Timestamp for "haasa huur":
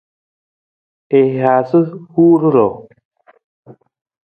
1.41-2.41